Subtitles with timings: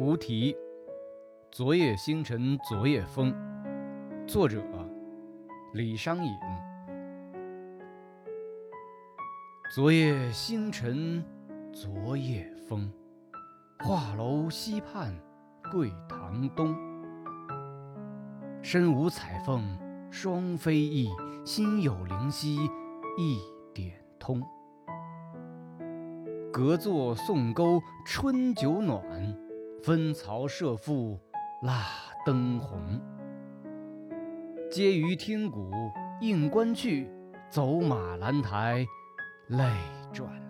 [0.00, 0.56] 无题。
[1.52, 3.32] 昨夜星辰昨夜风。
[4.26, 4.60] 作者：
[5.72, 6.32] 李商隐。
[9.72, 11.24] 昨夜星辰
[11.72, 12.92] 昨夜风，
[13.84, 15.14] 画楼西畔
[15.70, 16.76] 桂堂东。
[18.62, 19.62] 身无彩凤
[20.10, 21.08] 双飞翼，
[21.44, 22.56] 心有灵犀
[23.16, 23.38] 一
[23.72, 24.42] 点通。
[26.52, 29.02] 隔座送钩春酒暖，
[29.84, 31.18] 分曹射覆
[31.60, 31.84] 蜡
[32.24, 32.80] 灯红。
[34.70, 35.70] 皆于听鼓
[36.22, 37.06] 应官去，
[37.50, 38.86] 走马兰台
[39.48, 39.62] 泪
[40.10, 40.43] 转。